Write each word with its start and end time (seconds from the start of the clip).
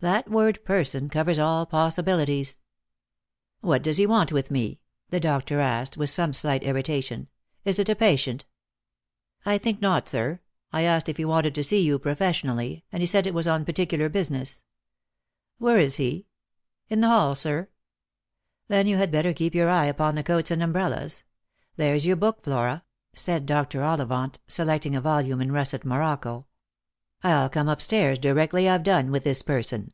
That 0.00 0.30
word" 0.30 0.64
person" 0.64 1.08
covers 1.08 1.40
all 1.40 1.66
possibilities." 1.66 2.60
What 3.62 3.82
does 3.82 3.96
he 3.96 4.06
want 4.06 4.30
with 4.30 4.48
me 4.48 4.68
P" 4.68 4.78
the 5.10 5.18
doctor 5.18 5.58
asked, 5.58 5.96
with 5.96 6.08
some 6.08 6.32
slight 6.32 6.62
irritation." 6.62 7.26
Is 7.64 7.80
it 7.80 7.88
a 7.88 7.96
patient?"" 7.96 8.44
I 9.44 9.58
think 9.58 9.80
not, 9.82 10.08
sir. 10.08 10.38
I 10.72 10.82
asked 10.82 11.08
if 11.08 11.16
he 11.16 11.24
wanted 11.24 11.52
to 11.56 11.64
see 11.64 11.80
you 11.82 11.98
profes 11.98 12.28
sionally, 12.40 12.84
and 12.92 13.00
he 13.02 13.08
said 13.08 13.26
it 13.26 13.34
was 13.34 13.48
on 13.48 13.64
particular 13.64 14.08
business."" 14.08 14.62
Where 15.58 15.78
is 15.78 15.96
he 15.96 16.10
P" 16.20 16.26
"In 16.90 17.00
the 17.00 17.08
hall, 17.08 17.34
sir." 17.34 17.68
"Then 18.68 18.86
you 18.86 18.98
had 18.98 19.10
better 19.10 19.32
keep 19.32 19.52
your 19.52 19.68
eye 19.68 19.86
upon 19.86 20.14
the 20.14 20.22
coats 20.22 20.52
and 20.52 20.62
umbrellas. 20.62 21.24
There's 21.74 22.06
your 22.06 22.14
book, 22.14 22.44
Flora," 22.44 22.84
said 23.16 23.46
Dr. 23.46 23.82
Ollivant, 23.82 24.38
select 24.46 24.86
ing 24.86 24.94
a 24.94 25.00
volume 25.00 25.40
in 25.40 25.50
russet 25.50 25.84
morocco;" 25.84 26.44
I'll 27.24 27.48
come 27.48 27.68
up 27.68 27.82
stairs 27.82 28.16
directly 28.20 28.68
I've 28.68 28.84
done 28.84 29.10
with 29.10 29.24
this 29.24 29.42
person." 29.42 29.92